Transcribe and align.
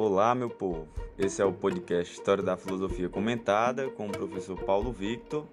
Olá, 0.00 0.32
meu 0.32 0.48
povo. 0.48 0.86
Esse 1.18 1.42
é 1.42 1.44
o 1.44 1.52
podcast 1.52 2.14
História 2.14 2.40
da 2.40 2.56
Filosofia 2.56 3.08
Comentada 3.08 3.88
com 3.90 4.06
o 4.06 4.12
professor 4.12 4.56
Paulo 4.56 4.92
Victor. 4.92 5.44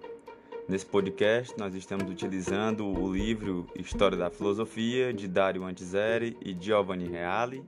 Nesse 0.68 0.86
podcast, 0.86 1.52
nós 1.58 1.74
estamos 1.74 2.08
utilizando 2.08 2.86
o 2.86 3.12
livro 3.12 3.66
História 3.74 4.16
da 4.16 4.30
Filosofia 4.30 5.12
de 5.12 5.26
Dario 5.26 5.64
Antiseri 5.64 6.36
e 6.40 6.56
Giovanni 6.56 7.08
Reale. 7.08 7.64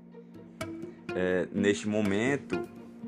É, 1.17 1.49
neste 1.51 1.89
momento, 1.89 2.57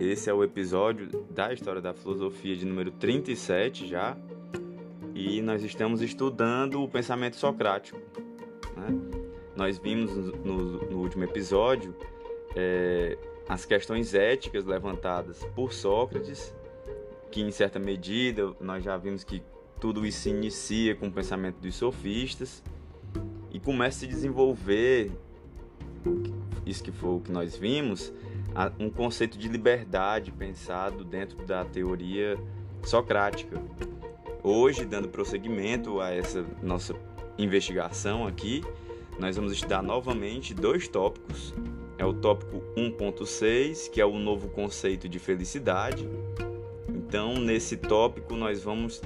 esse 0.00 0.28
é 0.28 0.34
o 0.34 0.42
episódio 0.42 1.06
da 1.30 1.52
História 1.52 1.80
da 1.80 1.94
Filosofia 1.94 2.56
de 2.56 2.66
número 2.66 2.90
37 2.90 3.86
já, 3.86 4.18
e 5.14 5.40
nós 5.40 5.62
estamos 5.62 6.02
estudando 6.02 6.82
o 6.82 6.88
pensamento 6.88 7.36
socrático. 7.36 8.00
Né? 8.76 8.98
Nós 9.54 9.78
vimos 9.78 10.12
no, 10.44 10.90
no 10.90 10.98
último 10.98 11.22
episódio 11.22 11.94
é, 12.56 13.16
as 13.48 13.64
questões 13.64 14.14
éticas 14.14 14.64
levantadas 14.64 15.44
por 15.54 15.72
Sócrates, 15.72 16.54
que 17.30 17.40
em 17.40 17.50
certa 17.50 17.78
medida 17.78 18.54
nós 18.60 18.82
já 18.84 18.96
vimos 18.96 19.24
que 19.24 19.42
tudo 19.80 20.04
isso 20.04 20.20
se 20.20 20.30
inicia 20.30 20.94
com 20.94 21.08
o 21.08 21.12
pensamento 21.12 21.56
dos 21.56 21.74
sofistas 21.74 22.62
e 23.50 23.58
começa 23.58 23.98
a 23.98 24.00
se 24.00 24.06
desenvolver, 24.06 25.10
isso 26.66 26.82
que 26.82 26.92
foi 26.92 27.10
o 27.10 27.20
que 27.20 27.32
nós 27.32 27.56
vimos, 27.56 28.12
um 28.78 28.90
conceito 28.90 29.38
de 29.38 29.48
liberdade 29.48 30.30
pensado 30.32 31.04
dentro 31.04 31.44
da 31.46 31.64
teoria 31.64 32.38
socrática. 32.82 33.62
Hoje, 34.42 34.84
dando 34.84 35.08
prosseguimento 35.08 36.00
a 36.00 36.10
essa 36.10 36.44
nossa 36.62 36.94
investigação 37.38 38.26
aqui, 38.26 38.62
nós 39.18 39.36
vamos 39.36 39.52
estudar 39.52 39.82
novamente 39.82 40.54
dois 40.54 40.88
tópicos 40.88 41.54
é 42.00 42.04
o 42.04 42.14
tópico 42.14 42.62
1.6, 42.74 43.90
que 43.90 44.00
é 44.00 44.06
o 44.06 44.18
novo 44.18 44.48
conceito 44.48 45.06
de 45.06 45.18
felicidade. 45.18 46.08
Então, 46.88 47.34
nesse 47.34 47.76
tópico, 47.76 48.34
nós 48.34 48.62
vamos 48.62 49.02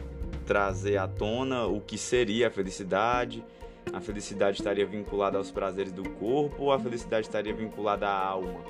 trazer 0.46 0.98
à 0.98 1.08
tona 1.08 1.66
o 1.66 1.80
que 1.80 1.98
seria 1.98 2.46
a 2.46 2.50
felicidade. 2.52 3.44
A 3.92 4.00
felicidade 4.00 4.58
estaria 4.58 4.86
vinculada 4.86 5.36
aos 5.36 5.50
prazeres 5.50 5.90
do 5.90 6.08
corpo 6.08 6.62
ou 6.62 6.72
a 6.72 6.78
felicidade 6.78 7.26
estaria 7.26 7.52
vinculada 7.52 8.06
à 8.06 8.16
alma? 8.16 8.60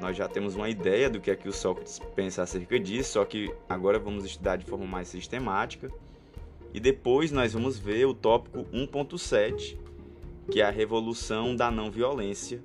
Nós 0.00 0.16
já 0.16 0.26
temos 0.26 0.56
uma 0.56 0.70
ideia 0.70 1.10
do 1.10 1.20
que 1.20 1.30
é 1.30 1.36
que 1.36 1.46
o 1.46 1.52
Sócrates 1.52 2.00
pensa 2.16 2.42
acerca 2.42 2.80
disso, 2.80 3.12
só 3.12 3.26
que 3.26 3.52
agora 3.68 3.98
vamos 3.98 4.24
estudar 4.24 4.56
de 4.56 4.64
forma 4.64 4.86
mais 4.86 5.08
sistemática. 5.08 5.90
E 6.72 6.80
depois 6.80 7.30
nós 7.30 7.52
vamos 7.52 7.78
ver 7.78 8.06
o 8.06 8.14
tópico 8.14 8.64
1.7, 8.72 9.76
que 10.50 10.62
é 10.62 10.64
a 10.64 10.70
revolução 10.70 11.54
da 11.54 11.70
não 11.70 11.90
violência, 11.90 12.62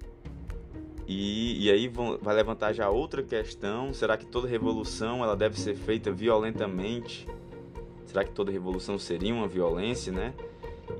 e, 1.07 1.65
e 1.65 1.71
aí 1.71 1.87
vão, 1.87 2.17
vai 2.19 2.35
levantar 2.35 2.73
já 2.73 2.89
outra 2.89 3.21
questão: 3.21 3.93
será 3.93 4.17
que 4.17 4.25
toda 4.25 4.47
revolução 4.47 5.23
ela 5.23 5.35
deve 5.35 5.59
ser 5.59 5.75
feita 5.75 6.11
violentamente? 6.11 7.27
Será 8.05 8.23
que 8.23 8.31
toda 8.31 8.51
revolução 8.51 8.97
seria 8.97 9.33
uma 9.33 9.47
violência, 9.47 10.11
né? 10.11 10.33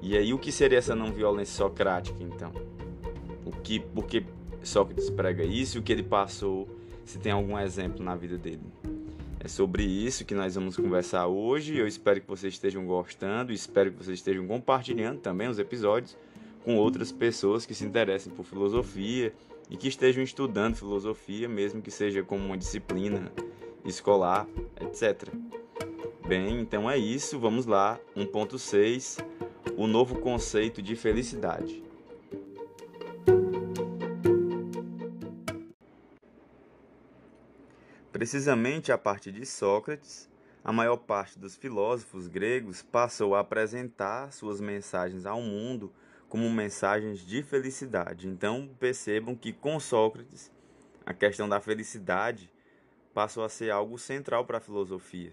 E 0.02 0.18
aí 0.18 0.34
o 0.34 0.40
que 0.40 0.52
seria 0.52 0.78
essa 0.78 0.96
não 0.96 1.12
violência 1.12 1.56
socrática, 1.56 2.22
então? 2.22 2.52
O 3.46 3.52
que, 3.52 3.80
por 3.80 4.06
que 4.06 4.26
Sócrates 4.64 5.10
prega 5.10 5.44
isso 5.44 5.80
o 5.80 5.82
que 5.82 5.92
ele 5.92 6.04
passou? 6.04 6.68
Se 7.04 7.20
tem 7.20 7.32
algum 7.32 7.58
exemplo 7.58 8.04
na 8.04 8.16
vida 8.16 8.38
dele? 8.38 8.62
É 9.40 9.48
sobre 9.48 9.84
isso 9.84 10.26
que 10.26 10.34
nós 10.34 10.56
vamos 10.56 10.76
conversar 10.76 11.28
hoje. 11.28 11.78
Eu 11.78 11.88
espero 11.88 12.20
que 12.20 12.28
vocês 12.28 12.54
estejam 12.56 12.86
gostando, 12.86 13.54
espero 13.54 13.92
que 13.92 14.04
vocês 14.04 14.18
estejam 14.18 14.46
compartilhando 14.48 15.20
também 15.20 15.48
os 15.48 15.60
episódios 15.60 16.18
com 16.64 16.76
outras 16.78 17.12
pessoas 17.12 17.64
que 17.64 17.76
se 17.76 17.86
interessem 17.86 18.34
por 18.34 18.44
filosofia 18.44 19.32
e 19.70 19.78
que 19.78 19.88
estejam 19.88 20.24
estudando 20.24 20.76
filosofia, 20.76 21.48
mesmo 21.50 21.82
que 21.82 21.92
seja 21.92 22.24
como 22.24 22.46
uma 22.46 22.58
disciplina 22.58 23.32
escolar, 23.84 24.48
etc. 24.80 25.30
Bem, 26.28 26.60
então 26.60 26.90
é 26.90 26.98
isso, 26.98 27.40
vamos 27.40 27.66
lá. 27.66 28.00
1.6 28.16 29.24
O 29.78 29.88
novo 29.88 30.20
conceito 30.20 30.82
de 30.82 30.96
felicidade. 30.96 31.84
Precisamente 38.12 38.92
a 38.92 38.98
partir 38.98 39.32
de 39.34 39.46
Sócrates, 39.46 40.30
a 40.64 40.72
maior 40.72 40.98
parte 40.98 41.38
dos 41.38 41.56
filósofos 41.56 42.28
gregos 42.28 42.82
passou 42.82 43.36
a 43.36 43.42
apresentar 43.42 44.32
suas 44.32 44.60
mensagens 44.60 45.26
ao 45.26 45.42
mundo 45.42 45.94
como 46.36 46.50
mensagens 46.50 47.26
de 47.26 47.42
felicidade. 47.42 48.28
Então 48.28 48.70
percebam 48.78 49.38
que 49.38 49.54
com 49.54 49.80
Sócrates 49.80 50.52
a 51.06 51.14
questão 51.14 51.48
da 51.48 51.62
felicidade 51.62 52.52
passou 53.14 53.46
a 53.46 53.48
ser 53.48 53.72
algo 53.72 53.98
central 53.98 54.44
para 54.44 54.58
a 54.58 54.60
filosofia, 54.62 55.32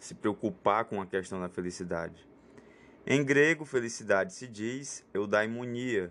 se 0.00 0.12
preocupar 0.12 0.86
com 0.86 1.00
a 1.00 1.06
questão 1.06 1.40
da 1.40 1.48
felicidade. 1.48 2.28
Em 3.06 3.24
grego, 3.24 3.64
felicidade 3.64 4.32
se 4.32 4.48
diz 4.48 5.06
eudaimonia, 5.14 6.10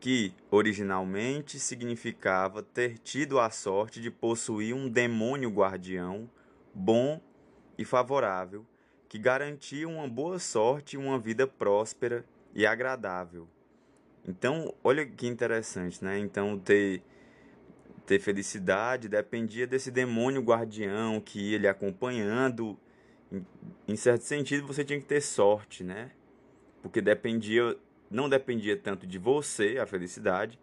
que 0.00 0.34
originalmente 0.50 1.58
significava 1.58 2.62
ter 2.62 2.96
tido 2.96 3.38
a 3.38 3.50
sorte 3.50 4.00
de 4.00 4.10
possuir 4.10 4.74
um 4.74 4.88
demônio 4.88 5.50
guardião 5.50 6.26
bom 6.74 7.20
e 7.76 7.84
favorável, 7.84 8.64
que 9.10 9.18
garantia 9.18 9.86
uma 9.86 10.08
boa 10.08 10.38
sorte 10.38 10.94
e 10.94 10.98
uma 10.98 11.18
vida 11.18 11.46
próspera 11.46 12.24
e 12.54 12.66
agradável. 12.66 13.48
Então, 14.26 14.74
olha 14.84 15.04
que 15.04 15.26
interessante, 15.26 16.02
né? 16.04 16.18
Então, 16.18 16.58
ter, 16.58 17.02
ter 18.06 18.20
felicidade 18.20 19.08
dependia 19.08 19.66
desse 19.66 19.90
demônio 19.90 20.42
guardião 20.42 21.20
que 21.20 21.52
ia 21.52 21.58
lhe 21.58 21.68
acompanhando. 21.68 22.78
Em, 23.88 23.96
certo 23.96 24.22
sentido, 24.22 24.66
você 24.66 24.84
tinha 24.84 25.00
que 25.00 25.06
ter 25.06 25.20
sorte, 25.20 25.82
né? 25.82 26.12
Porque 26.82 27.00
dependia, 27.00 27.76
não 28.10 28.28
dependia 28.28 28.76
tanto 28.76 29.06
de 29.06 29.18
você, 29.18 29.78
a 29.78 29.86
felicidade, 29.86 30.58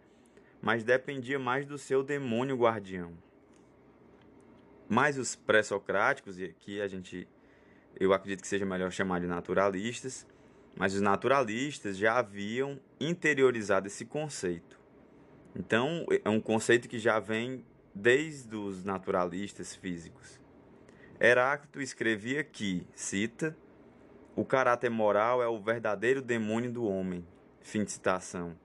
mas 0.62 0.84
dependia 0.84 1.38
mais 1.38 1.66
do 1.66 1.76
seu 1.76 2.02
demônio 2.02 2.56
guardião. 2.56 3.12
Mas 4.88 5.18
os 5.18 5.36
pré-socráticos, 5.36 6.38
e 6.38 6.44
aqui 6.44 6.80
a 6.80 6.88
gente, 6.88 7.28
eu 7.98 8.12
acredito 8.12 8.40
que 8.40 8.48
seja 8.48 8.66
melhor 8.66 8.90
chamar 8.90 9.20
de 9.20 9.26
naturalistas, 9.26 10.26
mas 10.76 10.94
os 10.94 11.00
naturalistas 11.00 11.96
já 11.96 12.18
haviam 12.18 12.78
interiorizado 12.98 13.86
esse 13.86 14.04
conceito. 14.04 14.78
Então, 15.54 16.06
é 16.24 16.28
um 16.28 16.40
conceito 16.40 16.88
que 16.88 16.98
já 16.98 17.18
vem 17.18 17.64
desde 17.94 18.54
os 18.54 18.84
naturalistas 18.84 19.74
físicos. 19.74 20.40
Heráclito 21.20 21.80
escrevia 21.80 22.42
que, 22.42 22.86
cita, 22.94 23.56
o 24.34 24.44
caráter 24.44 24.90
moral 24.90 25.42
é 25.42 25.48
o 25.48 25.60
verdadeiro 25.60 26.22
demônio 26.22 26.72
do 26.72 26.84
homem. 26.84 27.26
Fim 27.60 27.84
de 27.84 27.92
citação. 27.92 28.56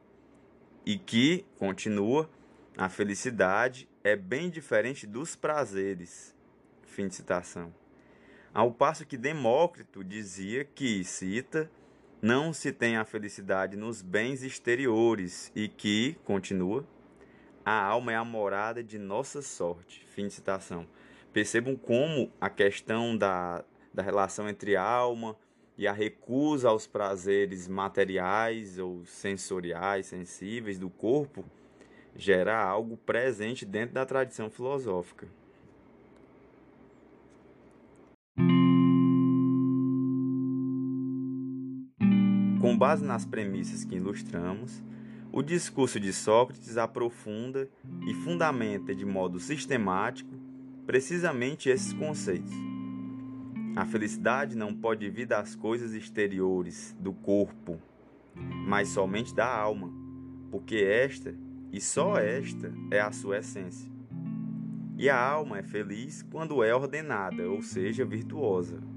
E 0.85 0.97
que, 0.97 1.45
continua, 1.57 2.29
a 2.77 2.87
felicidade 2.87 3.89
é 4.03 4.15
bem 4.15 4.49
diferente 4.49 5.07
dos 5.07 5.35
prazeres. 5.35 6.33
Fim 6.83 7.07
de 7.07 7.15
citação. 7.15 7.73
Ao 8.53 8.71
passo 8.71 9.05
que 9.05 9.17
Demócrito 9.17 10.01
dizia 10.01 10.63
que, 10.63 11.03
cita, 11.03 11.69
não 12.25 12.51
se 12.51 12.71
tem 12.71 12.97
a 12.97 13.05
felicidade 13.05 13.77
nos 13.77 14.01
bens 14.01 14.41
exteriores 14.41 15.51
e 15.55 15.67
que, 15.67 16.17
continua, 16.25 16.83
a 17.63 17.79
alma 17.79 18.13
é 18.13 18.15
a 18.15 18.25
morada 18.25 18.83
de 18.83 18.97
nossa 18.97 19.43
sorte. 19.43 20.03
Fim 20.07 20.27
de 20.27 20.33
citação. 20.33 20.87
Percebam 21.31 21.75
como 21.75 22.31
a 22.41 22.49
questão 22.49 23.15
da, 23.15 23.63
da 23.93 24.01
relação 24.01 24.49
entre 24.49 24.75
alma 24.75 25.37
e 25.77 25.87
a 25.87 25.91
recusa 25.91 26.67
aos 26.67 26.87
prazeres 26.87 27.67
materiais 27.67 28.79
ou 28.79 29.05
sensoriais, 29.05 30.07
sensíveis 30.07 30.79
do 30.79 30.89
corpo, 30.89 31.45
gera 32.15 32.57
algo 32.59 32.97
presente 32.97 33.65
dentro 33.65 33.93
da 33.93 34.03
tradição 34.03 34.49
filosófica. 34.49 35.27
Com 42.65 42.75
base 42.75 43.05
nas 43.05 43.27
premissas 43.27 43.85
que 43.85 43.95
ilustramos, 43.95 44.83
o 45.31 45.43
discurso 45.43 45.99
de 45.99 46.11
Sócrates 46.11 46.77
aprofunda 46.79 47.69
e 48.07 48.13
fundamenta 48.15 48.95
de 48.95 49.05
modo 49.05 49.39
sistemático 49.39 50.33
precisamente 50.83 51.69
esses 51.69 51.93
conceitos. 51.93 52.51
A 53.75 53.85
felicidade 53.85 54.57
não 54.57 54.73
pode 54.73 55.07
vir 55.11 55.27
das 55.27 55.55
coisas 55.55 55.93
exteriores, 55.93 56.97
do 56.99 57.13
corpo, 57.13 57.79
mas 58.33 58.89
somente 58.89 59.31
da 59.35 59.45
alma, 59.45 59.93
porque 60.49 60.77
esta, 60.77 61.35
e 61.71 61.79
só 61.79 62.17
esta, 62.17 62.73
é 62.89 62.99
a 62.99 63.11
sua 63.11 63.37
essência. 63.37 63.91
E 64.97 65.07
a 65.07 65.23
alma 65.23 65.59
é 65.59 65.63
feliz 65.63 66.23
quando 66.23 66.63
é 66.63 66.73
ordenada, 66.73 67.47
ou 67.47 67.61
seja, 67.61 68.03
virtuosa. 68.03 68.94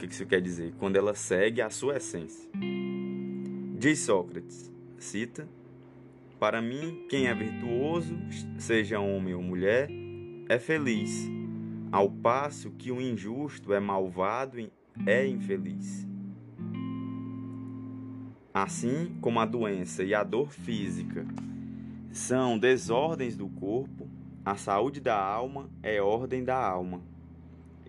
Que 0.00 0.06
isso 0.06 0.24
quer 0.24 0.40
dizer? 0.40 0.72
Quando 0.78 0.96
ela 0.96 1.14
segue 1.14 1.60
a 1.60 1.68
sua 1.68 1.98
essência. 1.98 2.48
Diz 3.78 3.98
Sócrates, 3.98 4.72
cita: 4.98 5.46
para 6.38 6.62
mim, 6.62 7.04
quem 7.10 7.26
é 7.26 7.34
virtuoso, 7.34 8.18
seja 8.58 8.98
homem 8.98 9.34
ou 9.34 9.42
mulher, 9.42 9.90
é 10.48 10.58
feliz, 10.58 11.28
ao 11.92 12.10
passo 12.10 12.70
que 12.70 12.90
o 12.90 12.98
injusto 12.98 13.74
é 13.74 13.78
malvado 13.78 14.58
e 14.58 14.72
é 15.06 15.26
infeliz. 15.26 16.08
Assim 18.54 19.14
como 19.20 19.38
a 19.38 19.44
doença 19.44 20.02
e 20.02 20.14
a 20.14 20.24
dor 20.24 20.50
física 20.50 21.26
são 22.10 22.58
desordens 22.58 23.36
do 23.36 23.50
corpo, 23.50 24.08
a 24.46 24.56
saúde 24.56 24.98
da 24.98 25.22
alma 25.22 25.68
é 25.82 26.00
ordem 26.00 26.42
da 26.42 26.56
alma. 26.56 27.02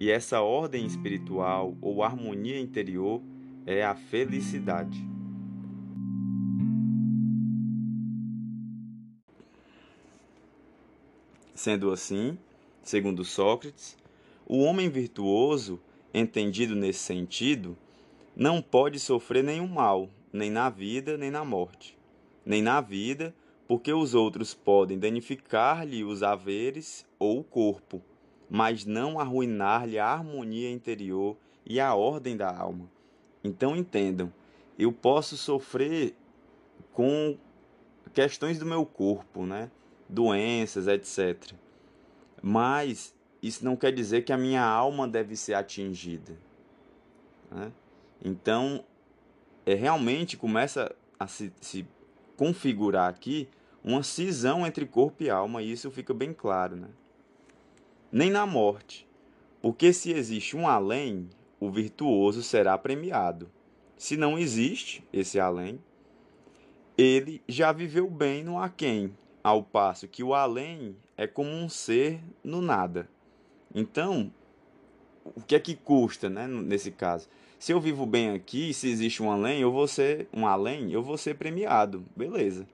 E 0.02 0.10
essa 0.10 0.42
ordem 0.42 0.84
espiritual 0.84 1.78
ou 1.80 2.02
harmonia 2.02 2.60
interior 2.60 3.22
é 3.68 3.86
a 3.86 3.94
felicidade. 3.94 5.00
Sendo 11.54 11.92
assim, 11.92 12.36
segundo 12.82 13.24
Sócrates, 13.24 13.96
o 14.48 14.64
homem 14.64 14.90
virtuoso, 14.90 15.80
entendido 16.12 16.76
nesse 16.76 17.02
sentido, 17.02 17.78
não 18.36 18.60
pode 18.60 19.00
sofrer 19.00 19.44
nenhum 19.44 19.68
mal, 19.68 20.10
nem 20.34 20.50
na 20.50 20.68
vida, 20.68 21.16
nem 21.16 21.30
na 21.30 21.46
morte. 21.46 21.96
Nem 22.44 22.64
na 22.64 22.82
vida, 22.82 23.36
porque 23.68 23.94
os 23.94 24.16
outros 24.16 24.52
podem 24.56 24.98
danificar-lhe 24.98 26.04
os 26.04 26.24
haveres 26.24 27.06
ou 27.20 27.42
o 27.42 27.44
corpo, 27.44 28.02
mas 28.52 28.84
não 28.84 29.18
arruinar-lhe 29.18 29.98
a 29.98 30.06
harmonia 30.06 30.70
interior 30.70 31.38
e 31.66 31.80
a 31.80 31.96
ordem 31.96 32.36
da 32.36 32.54
alma. 32.54 32.92
Então 33.42 33.78
entendam, 33.78 34.32
eu 34.78 34.92
posso 34.92 35.38
sofrer 35.38 36.14
com 36.92 37.38
questões 38.14 38.60
do 38.60 38.66
meu 38.66 38.86
corpo, 38.86 39.46
né? 39.46 39.72
doenças, 40.10 40.86
etc. 40.90 41.54
Mas 42.42 43.16
isso 43.42 43.64
não 43.64 43.78
quer 43.78 43.94
dizer 43.94 44.24
que 44.24 44.34
a 44.34 44.38
minha 44.38 44.64
alma 44.66 45.08
deve 45.08 45.38
ser 45.38 45.54
atingida. 45.54 46.38
Né? 47.50 47.72
Então, 48.22 48.84
é, 49.66 49.76
realmente 49.76 50.36
começa 50.36 50.94
a 51.18 51.26
se, 51.26 51.54
se 51.62 51.88
configurar 52.36 53.10
aqui 53.10 53.48
uma 53.82 54.04
cisão 54.04 54.68
entre 54.68 54.86
corpo 54.86 55.24
e 55.24 55.30
alma, 55.30 55.62
e 55.62 55.72
isso 55.72 55.90
fica 55.90 56.14
bem 56.14 56.34
claro. 56.34 56.76
Né? 56.76 56.90
Nem 58.12 58.30
na 58.30 58.46
morte, 58.46 59.08
porque 59.62 59.94
se 59.94 60.12
existe 60.12 60.58
um 60.58 60.68
além, 60.68 61.30
o 61.60 61.70
virtuoso 61.70 62.44
será 62.44 62.78
premiado. 62.78 63.50
Se 63.96 64.18
não 64.18 64.38
existe 64.38 65.02
esse 65.14 65.40
além, 65.40 65.80
ele 66.98 67.42
já 67.48 67.72
viveu 67.72 68.10
bem 68.10 68.44
no 68.44 68.60
aquém, 68.60 69.16
ao 69.42 69.64
passo 69.64 70.08
que 70.08 70.24
o 70.24 70.34
além 70.34 70.96
é 71.16 71.26
como 71.26 71.50
um 71.50 71.70
ser 71.70 72.20
no 72.44 72.62
nada. 72.62 73.08
Então, 73.74 74.32
o 75.24 75.42
que 75.42 75.56
é 75.56 75.60
que 75.60 75.76
custa, 75.76 76.30
né, 76.30 76.48
nesse 76.48 76.92
caso? 76.92 77.30
Se 77.58 77.72
eu 77.72 77.80
vivo 77.80 78.06
bem 78.06 78.32
aqui, 78.32 78.74
se 78.74 78.90
existe 78.90 79.24
um 79.24 79.32
além, 79.32 79.62
eu 79.62 79.72
vou 79.72 79.88
ser 79.88 80.28
um 80.34 80.46
além, 80.46 80.92
eu 80.92 81.02
vou 81.02 81.18
ser 81.18 81.36
premiado, 81.36 82.04
beleza? 82.16 82.68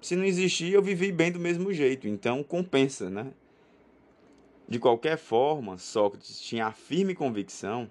Se 0.00 0.16
não 0.16 0.24
existir, 0.24 0.72
eu 0.72 0.80
vivi 0.80 1.12
bem 1.12 1.30
do 1.30 1.40
mesmo 1.40 1.72
jeito, 1.72 2.08
então 2.08 2.42
compensa, 2.42 3.10
né? 3.10 3.32
De 4.68 4.78
qualquer 4.78 5.16
forma, 5.16 5.78
Sócrates 5.78 6.38
tinha 6.42 6.66
a 6.66 6.72
firme 6.72 7.14
convicção 7.14 7.90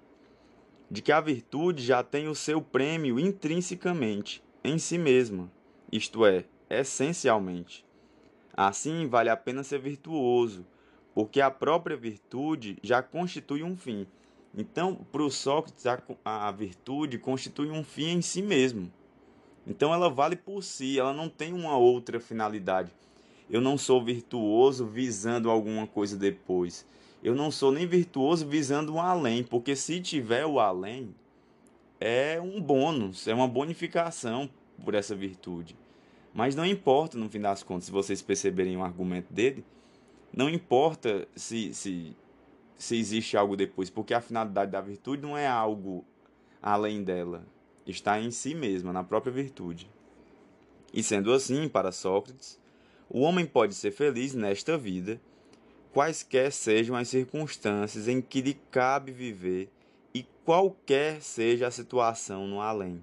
de 0.88 1.02
que 1.02 1.10
a 1.10 1.20
virtude 1.20 1.82
já 1.82 2.04
tem 2.04 2.28
o 2.28 2.36
seu 2.36 2.62
prêmio 2.62 3.18
intrinsecamente 3.18 4.44
em 4.62 4.78
si 4.78 4.96
mesma, 4.96 5.50
isto 5.90 6.24
é, 6.24 6.44
essencialmente. 6.70 7.84
Assim, 8.56 9.08
vale 9.08 9.28
a 9.28 9.36
pena 9.36 9.64
ser 9.64 9.80
virtuoso, 9.80 10.64
porque 11.14 11.40
a 11.40 11.50
própria 11.50 11.96
virtude 11.96 12.78
já 12.80 13.02
constitui 13.02 13.64
um 13.64 13.76
fim. 13.76 14.06
Então, 14.56 14.94
para 15.10 15.22
o 15.22 15.30
Sócrates, 15.32 15.84
a, 15.84 16.00
a 16.24 16.52
virtude 16.52 17.18
constitui 17.18 17.70
um 17.70 17.82
fim 17.82 18.18
em 18.18 18.22
si 18.22 18.40
mesmo. 18.40 18.92
Então, 19.66 19.92
ela 19.92 20.08
vale 20.08 20.36
por 20.36 20.62
si, 20.62 20.98
ela 20.98 21.12
não 21.12 21.28
tem 21.28 21.52
uma 21.52 21.76
outra 21.76 22.20
finalidade. 22.20 22.92
Eu 23.50 23.60
não 23.60 23.78
sou 23.78 24.04
virtuoso 24.04 24.86
visando 24.86 25.50
alguma 25.50 25.86
coisa 25.86 26.16
depois. 26.16 26.86
Eu 27.22 27.34
não 27.34 27.50
sou 27.50 27.72
nem 27.72 27.86
virtuoso 27.86 28.46
visando 28.46 28.94
um 28.94 29.00
além, 29.00 29.42
porque 29.42 29.74
se 29.74 30.00
tiver 30.00 30.46
o 30.46 30.60
além, 30.60 31.14
é 32.00 32.40
um 32.40 32.60
bônus, 32.60 33.26
é 33.26 33.34
uma 33.34 33.48
bonificação 33.48 34.48
por 34.84 34.94
essa 34.94 35.14
virtude. 35.14 35.76
Mas 36.32 36.54
não 36.54 36.64
importa, 36.64 37.18
no 37.18 37.28
fim 37.28 37.40
das 37.40 37.62
contas, 37.62 37.86
se 37.86 37.90
vocês 37.90 38.22
perceberem 38.22 38.76
o 38.76 38.84
argumento 38.84 39.32
dele, 39.32 39.64
não 40.32 40.48
importa 40.48 41.26
se, 41.34 41.74
se, 41.74 42.14
se 42.76 42.96
existe 42.96 43.36
algo 43.36 43.56
depois, 43.56 43.90
porque 43.90 44.14
a 44.14 44.20
finalidade 44.20 44.70
da 44.70 44.80
virtude 44.80 45.22
não 45.22 45.36
é 45.36 45.46
algo 45.46 46.04
além 46.62 47.02
dela, 47.02 47.44
está 47.86 48.20
em 48.20 48.30
si 48.30 48.54
mesma, 48.54 48.92
na 48.92 49.02
própria 49.02 49.32
virtude. 49.32 49.90
E 50.92 51.02
sendo 51.02 51.32
assim, 51.32 51.68
para 51.68 51.90
Sócrates, 51.90 52.60
o 53.10 53.20
homem 53.20 53.46
pode 53.46 53.74
ser 53.74 53.90
feliz 53.90 54.34
nesta 54.34 54.76
vida, 54.76 55.20
quaisquer 55.92 56.52
sejam 56.52 56.94
as 56.94 57.08
circunstâncias 57.08 58.06
em 58.08 58.20
que 58.20 58.40
lhe 58.40 58.54
cabe 58.70 59.12
viver 59.12 59.70
e 60.14 60.24
qualquer 60.44 61.20
seja 61.22 61.66
a 61.66 61.70
situação 61.70 62.46
no 62.46 62.60
além. 62.60 63.02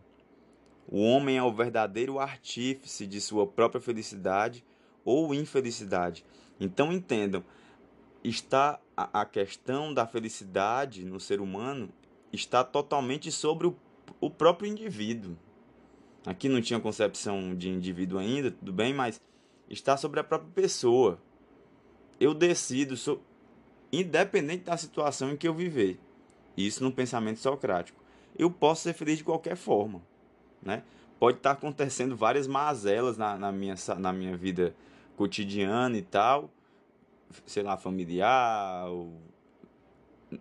O 0.87 1.01
homem 1.01 1.37
é 1.37 1.43
o 1.43 1.51
verdadeiro 1.51 2.19
artífice 2.19 3.07
de 3.07 3.19
sua 3.19 3.47
própria 3.47 3.81
felicidade 3.81 4.63
ou 5.03 5.33
infelicidade. 5.33 6.23
Então 6.59 6.93
entendam, 6.93 7.43
está 8.23 8.79
a 8.95 9.25
questão 9.25 9.93
da 9.93 10.05
felicidade 10.05 11.03
no 11.03 11.19
ser 11.19 11.41
humano 11.41 11.89
está 12.31 12.63
totalmente 12.63 13.31
sobre 13.31 13.67
o, 13.67 13.75
o 14.19 14.29
próprio 14.29 14.69
indivíduo. 14.69 15.37
Aqui 16.25 16.49
não 16.49 16.61
tinha 16.61 16.79
concepção 16.79 17.55
de 17.55 17.69
indivíduo 17.69 18.19
ainda, 18.19 18.51
tudo 18.51 18.73
bem, 18.73 18.93
mas 18.93 19.21
está 19.69 19.97
sobre 19.97 20.19
a 20.19 20.23
própria 20.23 20.51
pessoa. 20.53 21.19
Eu 22.19 22.33
decido, 22.33 22.95
sou, 22.95 23.21
independente 23.91 24.63
da 24.63 24.77
situação 24.77 25.31
em 25.31 25.37
que 25.37 25.47
eu 25.47 25.53
viver. 25.53 25.99
Isso 26.55 26.83
no 26.83 26.91
pensamento 26.91 27.39
socrático. 27.39 28.01
Eu 28.37 28.49
posso 28.49 28.83
ser 28.83 28.93
feliz 28.93 29.17
de 29.17 29.23
qualquer 29.23 29.55
forma 29.55 30.01
né? 30.65 30.83
Pode 31.19 31.37
estar 31.37 31.53
tá 31.53 31.57
acontecendo 31.57 32.15
várias 32.15 32.47
mazelas 32.47 33.17
na, 33.17 33.37
na, 33.37 33.51
minha, 33.51 33.75
na 33.99 34.11
minha 34.11 34.35
vida 34.35 34.75
cotidiana 35.15 35.95
e 35.97 36.01
tal, 36.01 36.49
sei 37.45 37.63
lá, 37.63 37.77
familiar, 37.77 38.89
ou 38.89 39.13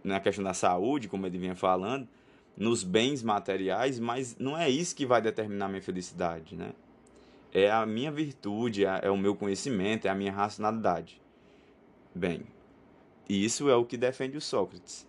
na 0.03 0.19
questão 0.19 0.43
da 0.43 0.55
saúde, 0.55 1.07
como 1.07 1.27
ele 1.27 1.39
vinha 1.39 1.55
falando, 1.55 2.09
nos 2.57 2.83
bens 2.83 3.23
materiais, 3.23 4.01
mas 4.01 4.37
não 4.39 4.57
é 4.59 4.69
isso 4.69 4.97
que 4.97 5.07
vai 5.07 5.21
determinar 5.21 5.69
minha 5.69 5.83
felicidade, 5.83 6.57
né? 6.57 6.73
É 7.57 7.71
a 7.71 7.87
minha 7.87 8.11
virtude, 8.11 8.85
é, 8.85 8.99
é 9.05 9.11
o 9.13 9.17
meu 9.17 9.37
conhecimento, 9.37 10.09
é 10.09 10.11
a 10.11 10.15
minha 10.15 10.33
racionalidade. 10.33 11.23
Bem, 12.13 12.43
isso 13.29 13.71
é 13.71 13.77
o 13.77 13.85
que 13.85 13.97
defende 13.97 14.37
o 14.37 14.41
Sócrates. 14.41 15.07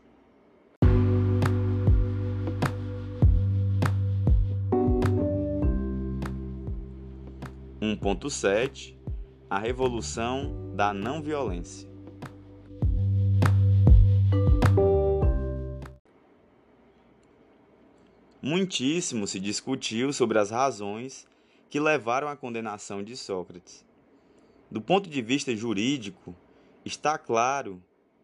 1.7 7.81 8.95
A 9.49 9.57
Revolução 9.57 10.71
da 10.75 10.93
Não 10.93 11.23
Violência. 11.23 11.89
Muitíssimo 18.39 19.25
se 19.25 19.39
discutiu 19.39 20.13
sobre 20.13 20.37
as 20.37 20.51
razões 20.51 21.27
que 21.75 21.79
levaram 21.81 22.29
à 22.29 22.37
condenação 22.37 23.03
de 23.03 23.17
Sócrates. 23.17 23.85
Do 24.71 24.79
ponto 24.79 25.09
de 25.09 25.21
vista 25.21 25.53
jurídico, 25.53 26.33
está 26.85 27.17
claro 27.17 27.83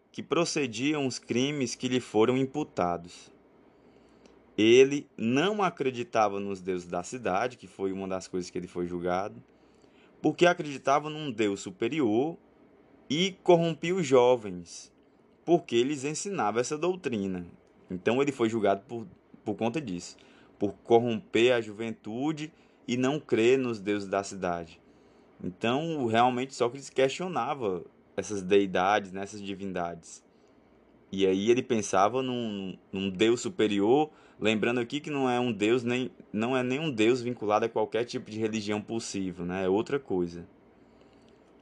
que 0.10 0.24
procediam 0.24 1.06
os 1.06 1.20
crimes 1.20 1.76
que 1.76 1.90
lhe 1.90 2.00
foram 2.00 2.38
imputados. 2.38 3.30
Ele 4.58 5.06
não 5.18 5.62
acreditava 5.62 6.40
nos 6.40 6.62
deuses 6.62 6.88
da 6.88 7.04
cidade, 7.04 7.58
que 7.58 7.68
foi 7.68 7.92
uma 7.92 8.08
das 8.08 8.26
coisas 8.26 8.50
que 8.50 8.58
ele 8.58 8.70
foi 8.70 8.88
julgado 8.88 9.44
porque 10.22 10.46
acreditava 10.46 11.10
num 11.10 11.30
Deus 11.30 11.60
superior 11.60 12.38
e 13.10 13.36
corrompia 13.44 13.94
os 13.94 14.08
jovens, 14.08 14.94
porque 15.44 15.76
eles 15.76 16.06
ensinavam 16.06 16.62
essa 16.62 16.78
doutrina. 16.78 17.46
Então 17.90 18.22
ele 18.22 18.32
foi 18.32 18.48
julgado 18.48 18.84
por, 18.88 19.06
por 19.44 19.56
conta 19.56 19.82
disso, 19.82 20.16
por 20.58 20.72
corromper 20.86 21.52
a 21.52 21.60
juventude 21.60 22.50
e 22.88 22.98
não 22.98 23.20
crer 23.20 23.58
nos 23.58 23.80
deuses 23.80 24.08
da 24.08 24.24
cidade. 24.24 24.82
Então, 25.44 26.06
realmente, 26.06 26.56
Sócrates 26.56 26.90
questionava 26.90 27.84
essas 28.16 28.42
deidades, 28.42 29.12
nessas 29.12 29.42
divindades. 29.42 30.24
E 31.12 31.26
aí 31.26 31.50
ele 31.50 31.62
pensava 31.64 32.22
num, 32.22 32.78
num 32.92 33.10
Deus 33.10 33.42
superior 33.42 34.12
Lembrando 34.42 34.80
aqui 34.80 35.00
que 35.00 35.12
não 35.12 35.30
é 35.30 35.40
um 35.40 35.52
deus 35.52 35.84
nem 35.84 36.10
não 36.34 36.58
é 36.58 36.64
nenhum 36.64 36.90
deus 36.90 37.22
vinculado 37.22 37.66
a 37.66 37.70
qualquer 37.70 38.06
tipo 38.06 38.32
de 38.32 38.40
religião 38.40 38.82
possível, 38.82 39.46
né? 39.46 39.66
É 39.66 39.70
outra 39.70 40.00
coisa. 40.00 40.48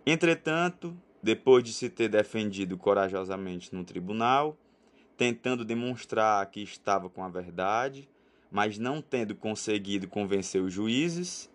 Entretanto, 0.06 0.96
depois 1.22 1.62
de 1.62 1.74
se 1.74 1.90
ter 1.90 2.08
defendido 2.08 2.78
corajosamente 2.78 3.76
no 3.76 3.84
tribunal, 3.84 4.56
tentando 5.18 5.66
demonstrar 5.66 6.46
que 6.50 6.62
estava 6.62 7.10
com 7.10 7.22
a 7.22 7.28
verdade, 7.28 8.08
mas 8.51 8.77
não 8.77 9.01
tendo 9.01 9.36
conseguido 9.36 10.08
convencer 10.08 10.62
os 10.62 10.74
juízes, 10.74 11.50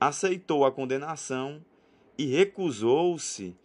aceitou 0.00 0.64
a 0.64 0.72
condenação 0.72 1.62
e 2.18 2.26
recusou-se 2.26 3.56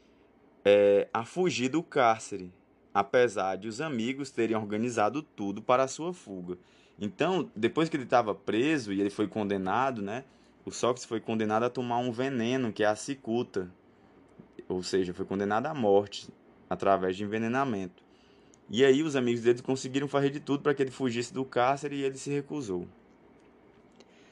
é, 0.64 1.08
a 1.14 1.24
fugir 1.24 1.70
do 1.70 1.82
cárcere, 1.82 2.54
apesar 2.94 3.56
de 3.56 3.68
os 3.68 3.80
amigos 3.80 4.32
terem 4.32 4.56
organizado 4.56 5.22
tudo 5.22 5.62
para 5.62 5.84
a 5.84 5.88
sua 5.88 6.14
fuga. 6.14 6.58
Então, 7.00 7.50
depois 7.56 7.90
que 7.90 7.96
ele 7.96 8.04
estava 8.04 8.36
preso 8.36 8.94
e 8.94 9.00
ele 9.00 9.10
foi 9.10 9.28
condenado, 9.28 10.02
né, 10.02 10.24
o 10.66 10.72
Sócrates 10.72 11.06
foi 11.06 11.20
condenado 11.20 11.64
a 11.64 11.70
tomar 11.70 11.98
um 11.98 12.12
veneno 12.12 12.72
que 12.72 12.84
é 12.84 12.88
a 12.88 12.96
cicuta, 12.96 13.72
ou 14.68 14.84
seja, 14.84 15.14
foi 15.14 15.26
condenado 15.26 15.66
à 15.66 15.74
morte 15.74 16.30
através 16.70 17.18
de 17.18 17.24
envenenamento. 17.24 18.04
E 18.74 18.86
aí 18.86 19.04
os 19.04 19.18
amigos 19.18 19.42
dele 19.42 19.62
conseguiram 19.62 20.08
fazer 20.08 20.30
de 20.30 20.40
tudo 20.40 20.64
para 20.64 20.74
que 20.74 20.82
ele 20.82 20.92
fugisse 20.92 21.34
do 21.34 21.44
cárcere 21.44 21.98
e 21.98 22.04
ele 22.04 22.18
se 22.18 22.30
recusou. 22.32 22.88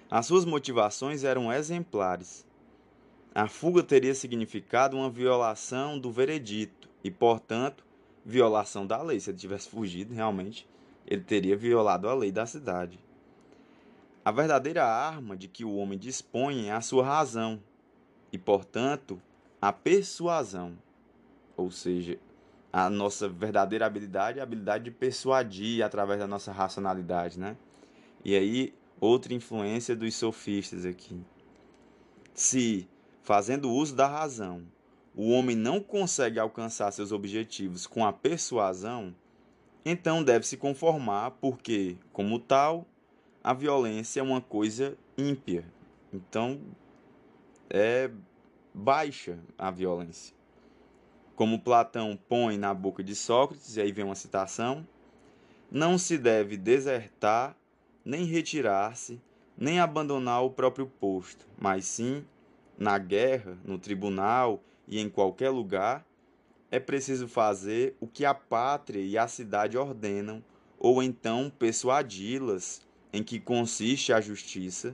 As 0.10 0.25
suas 0.25 0.46
motivações 0.46 1.25
eram 1.25 1.51
exemplares. 1.51 2.48
A 3.36 3.50
fuga 3.50 3.84
teria 3.84 4.15
significado 4.15 4.96
uma 4.96 5.10
violação 5.10 6.00
do 6.00 6.10
veredito 6.10 6.88
e, 7.03 7.12
portanto, 7.12 7.84
violação 8.25 8.88
da 8.88 9.01
lei. 9.01 9.19
Se 9.19 9.29
ele 9.29 9.38
tivesse 9.38 9.69
fugido, 9.69 10.13
realmente, 10.13 10.65
ele 11.05 11.22
teria 11.22 11.58
violado 11.58 12.08
a 12.08 12.13
lei 12.13 12.31
da 12.31 12.46
cidade. 12.46 12.98
A 14.24 14.31
verdadeira 14.31 14.86
arma 14.86 15.36
de 15.36 15.50
que 15.50 15.65
o 15.65 15.75
homem 15.75 16.00
dispõe 16.00 16.69
é 16.69 16.72
a 16.72 16.81
sua 16.81 17.03
razão 17.03 17.62
e, 18.31 18.38
portanto, 18.38 19.22
a 19.62 19.74
persuasão, 19.74 20.77
ou 21.58 21.69
seja, 21.69 22.17
a 22.71 22.89
nossa 22.89 23.27
verdadeira 23.27 23.85
habilidade 23.85 24.39
a 24.39 24.43
habilidade 24.43 24.85
de 24.85 24.91
persuadir 24.91 25.83
através 25.83 26.19
da 26.19 26.27
nossa 26.27 26.51
racionalidade, 26.51 27.39
né? 27.39 27.57
E 28.23 28.35
aí, 28.35 28.73
outra 28.99 29.33
influência 29.33 29.95
dos 29.95 30.15
sofistas 30.15 30.85
aqui. 30.85 31.19
Se, 32.33 32.88
fazendo 33.23 33.71
uso 33.71 33.95
da 33.95 34.07
razão, 34.07 34.63
o 35.15 35.31
homem 35.31 35.55
não 35.55 35.81
consegue 35.81 36.39
alcançar 36.39 36.91
seus 36.91 37.11
objetivos 37.11 37.88
com 37.88 38.05
a 38.05 38.13
persuasão, 38.13 39.15
então 39.83 40.23
deve 40.23 40.45
se 40.45 40.57
conformar, 40.57 41.31
porque, 41.31 41.97
como 42.13 42.39
tal, 42.39 42.85
a 43.43 43.53
violência 43.53 44.19
é 44.19 44.23
uma 44.23 44.41
coisa 44.41 44.97
ímpia. 45.17 45.65
Então, 46.13 46.59
é 47.69 48.09
baixa 48.73 49.39
a 49.57 49.71
violência. 49.71 50.38
Como 51.39 51.58
Platão 51.58 52.19
põe 52.27 52.58
na 52.58 52.74
boca 52.74 53.01
de 53.01 53.15
Sócrates, 53.15 53.77
e 53.77 53.81
aí 53.81 53.93
vem 53.93 54.03
uma 54.03 54.13
citação: 54.13 54.86
não 55.72 55.98
se 55.98 56.17
deve 56.17 56.58
desertar, 56.58 57.55
nem 58.03 58.25
retirar-se, 58.25 59.22
nem 59.58 59.79
abandonar 59.79 60.43
o 60.43 60.50
próprio 60.50 60.86
posto, 60.86 61.48
mas 61.58 61.86
sim, 61.86 62.25
na 62.77 62.98
guerra, 62.98 63.58
no 63.63 63.79
tribunal 63.79 64.62
e 64.86 65.00
em 65.00 65.08
qualquer 65.08 65.50
lugar, 65.50 66.05
é 66.69 66.77
preciso 66.77 67.25
fazer 67.25 67.96
o 68.01 68.05
que 68.08 68.25
a 68.25 68.34
pátria 68.34 69.00
e 69.00 69.17
a 69.17 69.25
cidade 69.25 69.77
ordenam, 69.77 70.43
ou 70.77 71.01
então 71.01 71.50
persuadi-las 71.58 72.86
em 73.13 73.24
que 73.24 73.39
consiste 73.39 74.12
a 74.12 74.19
justiça, 74.19 74.93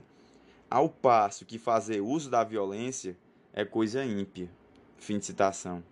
ao 0.70 0.88
passo 0.88 1.44
que 1.44 1.58
fazer 1.58 2.00
uso 2.00 2.30
da 2.30 2.44
violência 2.44 3.16
é 3.52 3.64
coisa 3.64 4.04
ímpia. 4.04 4.48
Fim 4.96 5.18
de 5.18 5.24
citação. 5.24 5.82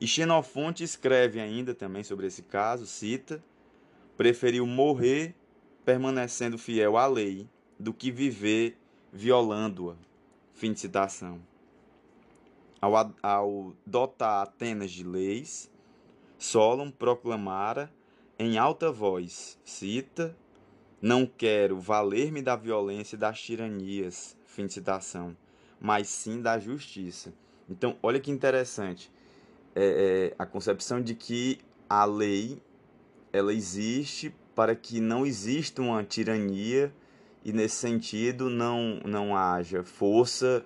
E 0.00 0.06
Xenofonte 0.06 0.84
escreve 0.84 1.40
ainda 1.40 1.74
também 1.74 2.04
sobre 2.04 2.26
esse 2.26 2.42
caso, 2.42 2.86
cita, 2.86 3.42
preferiu 4.16 4.66
morrer 4.66 5.34
permanecendo 5.84 6.58
fiel 6.58 6.96
à 6.96 7.06
lei 7.06 7.48
do 7.78 7.92
que 7.92 8.10
viver 8.10 8.76
violando-a. 9.12 9.96
Fim 10.52 10.72
de 10.72 10.80
citação. 10.80 11.40
Ao, 12.80 13.14
ao 13.22 13.74
dotar 13.84 14.42
Atenas 14.42 14.90
de 14.90 15.04
leis, 15.04 15.70
Solon 16.38 16.90
proclamara 16.90 17.90
em 18.38 18.58
alta 18.58 18.92
voz, 18.92 19.58
cita, 19.64 20.36
não 21.00 21.26
quero 21.26 21.78
valer-me 21.78 22.42
da 22.42 22.56
violência 22.56 23.16
e 23.16 23.18
das 23.18 23.40
tiranias, 23.40 24.36
fim 24.44 24.66
de 24.66 24.74
citação 24.74 25.36
mas 25.80 26.08
sim 26.08 26.40
da 26.40 26.58
justiça. 26.58 27.32
Então, 27.68 27.96
olha 28.02 28.20
que 28.20 28.30
interessante. 28.30 29.10
É, 29.78 30.32
é, 30.32 30.34
a 30.38 30.46
concepção 30.46 31.02
de 31.02 31.14
que 31.14 31.58
a 31.86 32.06
lei 32.06 32.62
ela 33.30 33.52
existe 33.52 34.34
para 34.54 34.74
que 34.74 35.00
não 35.00 35.26
exista 35.26 35.82
uma 35.82 36.02
tirania 36.02 36.90
e 37.44 37.52
nesse 37.52 37.76
sentido 37.76 38.48
não 38.48 39.00
não 39.04 39.36
haja 39.36 39.84
força 39.84 40.64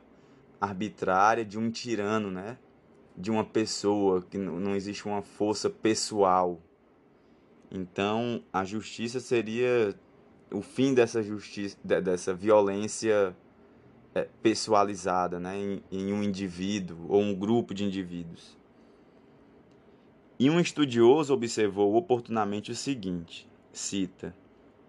arbitrária 0.61 1.45
de 1.45 1.59
um 1.59 1.71
tirano, 1.71 2.31
né? 2.31 2.57
De 3.17 3.33
uma 3.33 3.45
pessoa 3.45 4.23
que 4.23 4.39
não 4.39 4.77
existe 4.77 5.07
uma 5.07 5.23
força 5.23 5.69
pessoal. 5.69 6.61
Então, 7.69 8.45
a 8.53 8.65
justiça 8.65 9.19
seria 9.19 9.93
o 10.53 10.63
fim 10.63 10.95
dessa 10.95 11.21
justiça 11.21 11.77
dessa 11.85 12.33
violência 12.33 13.37
é, 14.15 14.29
pessoalizada 14.43 15.41
né, 15.41 15.57
em, 15.57 15.83
em 15.91 16.13
um 16.13 16.23
indivíduo 16.23 17.07
ou 17.09 17.21
um 17.21 17.35
grupo 17.35 17.75
de 17.75 17.85
indivíduos. 17.85 18.60
E 20.43 20.49
um 20.49 20.59
estudioso 20.59 21.35
observou 21.35 21.95
oportunamente 21.95 22.73
o 22.73 22.75
seguinte: 22.75 23.47
cita, 23.71 24.35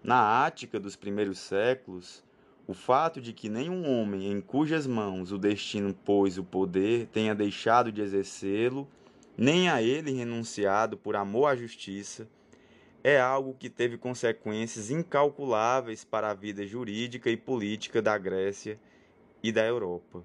na 0.02 0.46
Ática 0.46 0.80
dos 0.80 0.96
primeiros 0.96 1.40
séculos, 1.40 2.24
o 2.66 2.72
fato 2.72 3.20
de 3.20 3.34
que 3.34 3.50
nenhum 3.50 3.86
homem 3.86 4.32
em 4.32 4.40
cujas 4.40 4.86
mãos 4.86 5.30
o 5.30 5.36
destino 5.36 5.92
pôs 5.92 6.38
o 6.38 6.42
poder 6.42 7.06
tenha 7.08 7.34
deixado 7.34 7.92
de 7.92 8.00
exercê-lo, 8.00 8.88
nem 9.36 9.68
a 9.68 9.82
ele 9.82 10.10
renunciado 10.12 10.96
por 10.96 11.16
amor 11.16 11.48
à 11.48 11.54
justiça, 11.54 12.26
é 13.04 13.20
algo 13.20 13.52
que 13.52 13.68
teve 13.68 13.98
consequências 13.98 14.90
incalculáveis 14.90 16.02
para 16.02 16.30
a 16.30 16.34
vida 16.34 16.66
jurídica 16.66 17.28
e 17.28 17.36
política 17.36 18.00
da 18.00 18.16
Grécia 18.16 18.80
e 19.42 19.52
da 19.52 19.66
Europa. 19.66 20.24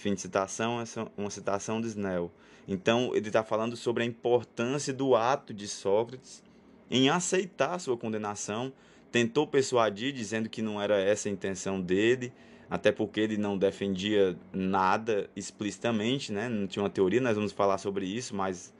Fim 0.00 0.14
de 0.14 0.22
citação, 0.22 0.80
essa 0.80 1.02
é 1.02 1.06
uma 1.14 1.28
citação 1.28 1.78
de 1.78 1.88
Snell. 1.88 2.32
Então, 2.66 3.14
ele 3.14 3.26
está 3.26 3.44
falando 3.44 3.76
sobre 3.76 4.02
a 4.02 4.06
importância 4.06 4.94
do 4.94 5.14
ato 5.14 5.52
de 5.52 5.68
Sócrates 5.68 6.42
em 6.90 7.10
aceitar 7.10 7.78
sua 7.78 7.98
condenação. 7.98 8.72
Tentou 9.12 9.46
persuadir, 9.46 10.14
dizendo 10.14 10.48
que 10.48 10.62
não 10.62 10.80
era 10.80 10.98
essa 10.98 11.28
a 11.28 11.30
intenção 11.30 11.78
dele, 11.78 12.32
até 12.70 12.90
porque 12.90 13.20
ele 13.20 13.36
não 13.36 13.58
defendia 13.58 14.34
nada 14.54 15.28
explicitamente, 15.36 16.32
né? 16.32 16.48
não 16.48 16.66
tinha 16.66 16.82
uma 16.82 16.88
teoria, 16.88 17.20
nós 17.20 17.36
vamos 17.36 17.52
falar 17.52 17.76
sobre 17.76 18.06
isso, 18.06 18.34
mas 18.34 18.72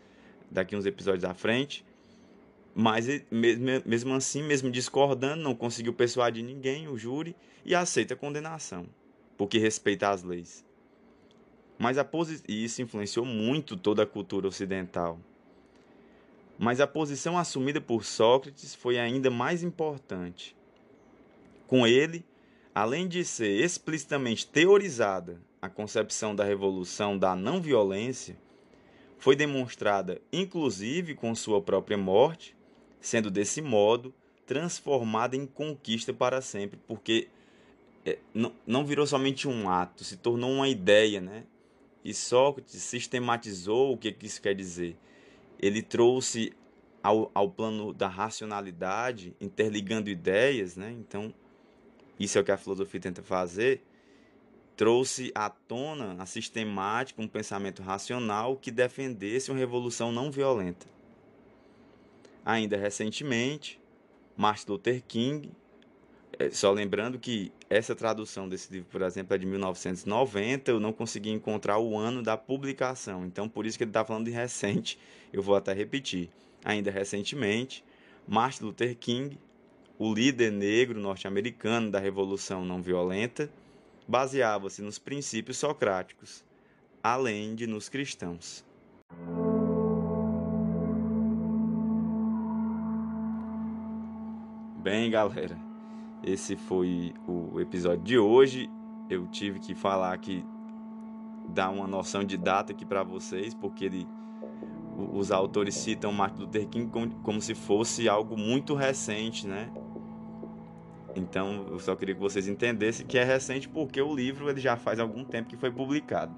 daqui 0.50 0.74
uns 0.74 0.86
episódios 0.86 1.24
à 1.26 1.34
frente. 1.34 1.84
Mas 2.74 3.06
mesmo 3.30 4.14
assim, 4.14 4.42
mesmo 4.42 4.70
discordando, 4.70 5.42
não 5.42 5.54
conseguiu 5.54 5.92
persuadir 5.92 6.42
ninguém, 6.42 6.88
o 6.88 6.96
júri, 6.96 7.36
e 7.62 7.74
aceita 7.74 8.14
a 8.14 8.16
condenação 8.16 8.86
porque 9.40 9.56
respeita 9.56 10.10
as 10.10 10.22
leis. 10.22 10.62
Mas 11.80 11.96
a 11.96 12.04
posi... 12.04 12.42
e 12.46 12.62
isso 12.62 12.82
influenciou 12.82 13.24
muito 13.24 13.74
toda 13.74 14.02
a 14.02 14.06
cultura 14.06 14.46
ocidental. 14.46 15.18
Mas 16.58 16.78
a 16.78 16.86
posição 16.86 17.38
assumida 17.38 17.80
por 17.80 18.04
Sócrates 18.04 18.74
foi 18.74 18.98
ainda 18.98 19.30
mais 19.30 19.62
importante. 19.62 20.54
Com 21.66 21.86
ele, 21.86 22.22
além 22.74 23.08
de 23.08 23.24
ser 23.24 23.64
explicitamente 23.64 24.46
teorizada 24.46 25.40
a 25.62 25.70
concepção 25.70 26.36
da 26.36 26.44
revolução 26.44 27.16
da 27.16 27.34
não 27.34 27.62
violência, 27.62 28.36
foi 29.16 29.34
demonstrada 29.34 30.20
inclusive 30.30 31.14
com 31.14 31.34
sua 31.34 31.62
própria 31.62 31.96
morte, 31.96 32.54
sendo 33.00 33.30
desse 33.30 33.62
modo 33.62 34.12
transformada 34.44 35.34
em 35.34 35.46
conquista 35.46 36.12
para 36.12 36.42
sempre, 36.42 36.78
porque 36.86 37.28
não, 38.34 38.52
não 38.66 38.84
virou 38.84 39.06
somente 39.06 39.48
um 39.48 39.70
ato, 39.70 40.04
se 40.04 40.18
tornou 40.18 40.50
uma 40.50 40.68
ideia, 40.68 41.22
né? 41.22 41.44
E 42.04 42.14
Sócrates 42.14 42.82
sistematizou 42.82 43.92
o 43.92 43.96
que, 43.96 44.16
isso 44.22 44.40
quer 44.40 44.54
dizer. 44.54 44.96
Ele 45.58 45.82
trouxe 45.82 46.52
ao, 47.02 47.30
ao 47.34 47.50
plano 47.50 47.92
da 47.92 48.08
racionalidade, 48.08 49.34
interligando 49.40 50.08
ideias, 50.08 50.76
né? 50.76 50.90
Então, 50.92 51.32
isso 52.18 52.38
é 52.38 52.40
o 52.40 52.44
que 52.44 52.52
a 52.52 52.56
filosofia 52.56 53.00
tenta 53.00 53.22
fazer. 53.22 53.82
Trouxe 54.76 55.30
à 55.34 55.50
tona 55.50 56.16
a 56.18 56.24
sistemática, 56.24 57.20
um 57.20 57.28
pensamento 57.28 57.82
racional 57.82 58.56
que 58.56 58.70
defendesse 58.70 59.50
uma 59.50 59.58
revolução 59.58 60.10
não 60.10 60.30
violenta. 60.30 60.86
Ainda 62.44 62.76
recentemente, 62.76 63.80
Martin 64.36 64.70
Luther 64.70 65.02
King. 65.06 65.50
É, 66.38 66.50
só 66.50 66.70
lembrando 66.72 67.18
que 67.18 67.52
essa 67.68 67.94
tradução 67.94 68.48
desse 68.48 68.72
livro, 68.72 68.88
por 68.90 69.02
exemplo, 69.02 69.34
é 69.34 69.38
de 69.38 69.46
1990. 69.46 70.70
Eu 70.70 70.80
não 70.80 70.92
consegui 70.92 71.30
encontrar 71.30 71.78
o 71.78 71.96
ano 71.96 72.22
da 72.22 72.36
publicação, 72.36 73.24
então 73.26 73.48
por 73.48 73.66
isso 73.66 73.76
que 73.76 73.84
ele 73.84 73.90
está 73.90 74.04
falando 74.04 74.26
de 74.26 74.30
recente. 74.30 74.98
Eu 75.32 75.42
vou 75.42 75.54
até 75.54 75.72
repetir. 75.72 76.30
Ainda 76.64 76.90
recentemente, 76.90 77.84
Martin 78.26 78.64
Luther 78.64 78.96
King, 78.96 79.38
o 79.98 80.12
líder 80.12 80.52
negro 80.52 80.98
norte-americano 80.98 81.90
da 81.90 81.98
Revolução 81.98 82.64
Não 82.64 82.82
Violenta, 82.82 83.50
baseava-se 84.06 84.82
nos 84.82 84.98
princípios 84.98 85.58
socráticos, 85.58 86.44
além 87.02 87.54
de 87.54 87.66
nos 87.66 87.88
cristãos. 87.88 88.64
Bem, 94.82 95.10
galera, 95.10 95.69
esse 96.22 96.56
foi 96.56 97.14
o 97.26 97.60
episódio 97.60 98.02
de 98.02 98.18
hoje. 98.18 98.70
Eu 99.08 99.26
tive 99.26 99.58
que 99.58 99.74
falar 99.74 100.12
aqui, 100.12 100.44
dar 101.48 101.70
uma 101.70 101.86
noção 101.86 102.22
de 102.22 102.36
data 102.36 102.72
aqui 102.72 102.84
para 102.84 103.02
vocês, 103.02 103.54
porque 103.54 103.84
ele, 103.86 104.06
os 105.12 105.32
autores 105.32 105.74
citam 105.74 106.12
Martin 106.12 106.42
Luther 106.42 106.68
King 106.68 106.90
como, 106.90 107.10
como 107.22 107.40
se 107.40 107.54
fosse 107.54 108.08
algo 108.08 108.36
muito 108.36 108.74
recente, 108.74 109.46
né? 109.46 109.70
Então, 111.16 111.66
eu 111.68 111.78
só 111.80 111.96
queria 111.96 112.14
que 112.14 112.20
vocês 112.20 112.46
entendessem 112.46 113.04
que 113.04 113.18
é 113.18 113.24
recente 113.24 113.68
porque 113.68 114.00
o 114.00 114.14
livro 114.14 114.48
ele 114.48 114.60
já 114.60 114.76
faz 114.76 115.00
algum 115.00 115.24
tempo 115.24 115.48
que 115.48 115.56
foi 115.56 115.70
publicado. 115.70 116.32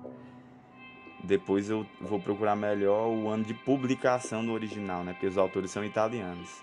Depois 1.22 1.68
eu 1.68 1.86
vou 2.00 2.18
procurar 2.18 2.56
melhor 2.56 3.08
o 3.08 3.28
ano 3.28 3.44
de 3.44 3.54
publicação 3.54 4.44
do 4.44 4.52
original, 4.52 5.04
né? 5.04 5.12
Porque 5.12 5.26
os 5.26 5.36
autores 5.36 5.70
são 5.70 5.84
italianos. 5.84 6.62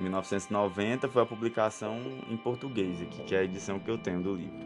1990 0.00 1.08
foi 1.08 1.22
a 1.22 1.26
publicação 1.26 1.98
em 2.28 2.36
português 2.36 3.00
aqui, 3.00 3.22
que 3.24 3.34
é 3.34 3.40
a 3.40 3.44
edição 3.44 3.78
que 3.78 3.90
eu 3.90 3.98
tenho 3.98 4.22
do 4.22 4.34
livro. 4.34 4.58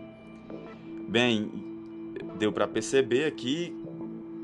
Bem, 1.08 1.50
deu 2.38 2.52
para 2.52 2.66
perceber 2.66 3.26
aqui 3.26 3.74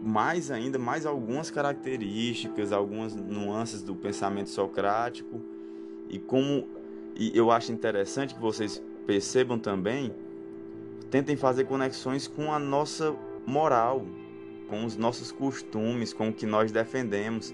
mais 0.03 0.51
ainda 0.51 0.79
mais 0.79 1.05
algumas 1.05 1.51
características, 1.51 2.73
algumas 2.73 3.15
nuances 3.15 3.83
do 3.83 3.95
pensamento 3.95 4.49
socrático 4.49 5.41
e 6.09 6.19
como 6.19 6.67
e 7.17 7.37
eu 7.37 7.51
acho 7.51 7.71
interessante 7.71 8.35
que 8.35 8.41
vocês 8.41 8.83
percebam 9.07 9.59
também, 9.59 10.15
tentem 11.11 11.37
fazer 11.37 11.65
conexões 11.65 12.27
com 12.27 12.53
a 12.53 12.59
nossa 12.59 13.15
moral, 13.47 14.07
com 14.69 14.85
os 14.85 14.97
nossos 14.97 15.31
costumes, 15.31 16.13
com 16.13 16.29
o 16.29 16.33
que 16.33 16.47
nós 16.47 16.73
defendemos 16.73 17.53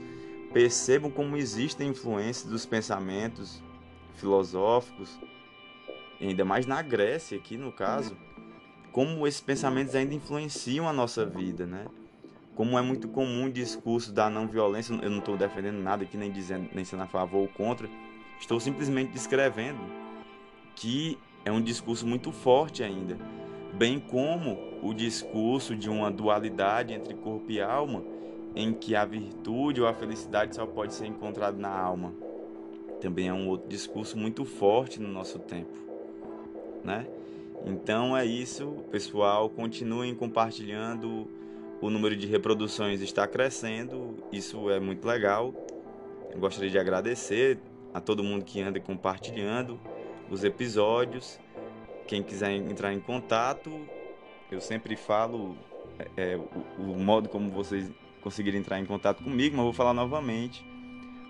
Percebam 0.53 1.11
como 1.11 1.37
existem 1.37 1.89
influências 1.89 2.51
dos 2.51 2.65
pensamentos 2.65 3.63
filosóficos, 4.15 5.19
ainda 6.21 6.45
mais 6.45 6.67
na 6.67 6.81
Grécia 6.83 7.37
aqui 7.37 7.57
no 7.57 7.71
caso, 7.71 8.17
como 8.93 9.27
esses 9.27 9.41
pensamentos 9.41 9.95
ainda 9.95 10.15
influenciam 10.15 10.89
a 10.89 10.93
nossa 10.93 11.27
vida, 11.27 11.67
né? 11.67 11.87
Como 12.55 12.79
é 12.79 12.83
muito 12.83 13.09
comum 13.09 13.45
o 13.45 13.53
discurso 13.53 14.11
da 14.11 14.31
não 14.31 14.47
violência, 14.47 14.95
eu 15.03 15.11
não 15.11 15.19
estou 15.19 15.37
defendendo 15.37 15.77
nada 15.77 16.05
aqui, 16.05 16.17
nem 16.17 16.33
dizendo, 16.33 16.71
nem 16.73 16.85
sendo 16.85 17.03
a 17.03 17.07
favor 17.07 17.41
ou 17.41 17.49
contra, 17.49 17.87
estou 18.41 18.59
simplesmente 18.59 19.13
descrevendo 19.13 19.81
que 20.75 21.19
é 21.45 21.53
um 21.53 21.61
discurso 21.61 22.07
muito 22.07 22.33
forte 22.33 22.83
ainda, 22.83 23.19
bem 23.75 24.01
como 24.01 24.59
o 24.83 24.95
discurso 24.95 25.77
de 25.77 25.91
uma 25.91 26.11
dualidade 26.11 26.95
entre 26.95 27.15
corpo 27.15 27.51
e 27.51 27.61
alma, 27.61 28.03
em 28.57 28.73
que 28.73 28.97
a 28.97 29.05
virtude 29.05 29.83
ou 29.83 29.87
a 29.87 29.93
felicidade 29.93 30.57
só 30.57 30.67
pode 30.67 30.95
ser 30.95 31.07
encontrada 31.07 31.59
na 31.59 31.69
alma. 31.69 32.15
Também 33.03 33.29
é 33.29 33.33
um 33.33 33.49
outro 33.49 33.69
discurso 33.69 34.17
muito 34.17 34.47
forte 34.47 34.99
no 34.99 35.09
nosso 35.09 35.39
tempo, 35.39 35.77
né? 36.83 37.07
Então 37.67 38.17
é 38.17 38.25
isso, 38.25 38.69
pessoal. 38.91 39.51
Continuem 39.51 40.15
compartilhando. 40.15 41.29
O 41.81 41.91
número 41.91 42.17
de 42.17 42.27
reproduções 42.27 43.03
está 43.03 43.27
crescendo. 43.27 44.17
Isso 44.33 44.71
é 44.71 44.81
muito 44.81 45.07
legal. 45.07 45.55
Eu 46.31 46.41
gostaria 46.41 46.71
de 46.71 46.79
agradecer 46.79 47.59
a 47.93 48.01
todo 48.01 48.25
mundo 48.25 48.45
que 48.45 48.63
anda 48.63 48.81
compartilhando 48.81 49.79
os 50.31 50.43
episódios. 50.43 51.39
Quem 52.07 52.23
quiser 52.23 52.53
entrar 52.53 52.95
em 52.95 53.01
contato, 53.01 53.71
eu 54.51 54.61
sempre 54.61 54.97
falo 54.97 55.57
é, 56.17 56.33
é 56.33 56.37
o, 56.37 56.83
o 56.83 56.99
modo 56.99 57.29
como 57.29 57.51
vocês 57.51 57.91
conseguir 58.27 58.57
entrar 58.57 58.81
em 58.81 58.85
contato 58.85 59.23
comigo, 59.23 59.57
mas 59.57 59.63
vou 59.63 59.73
falar 59.73 59.95
novamente. 59.95 60.69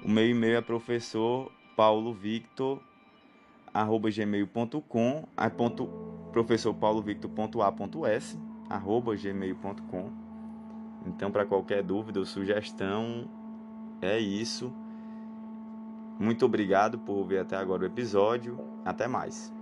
O 0.03 0.09
meu 0.09 0.27
e-mail 0.27 0.57
é 0.57 0.61
professor 0.63 1.53
paulo 1.77 2.15
victor 2.15 2.81
arroba 3.75 4.09
gmail.com 4.11 5.29
é 5.37 5.49
ponto 5.51 5.87
professor 6.33 6.73
paulo 6.73 7.03
victor.a.s 7.03 8.39
arroba 8.71 9.15
gmail.com 9.15 10.11
então 11.07 11.31
para 11.31 11.45
qualquer 11.45 11.83
dúvida 11.83 12.19
ou 12.19 12.25
sugestão 12.25 13.29
é 14.01 14.19
isso. 14.19 14.73
Muito 16.19 16.47
obrigado 16.47 16.99
por 17.01 17.23
ver 17.25 17.41
até 17.41 17.57
agora 17.57 17.83
o 17.83 17.87
episódio. 17.87 18.59
Até 18.87 19.07
mais 19.07 19.53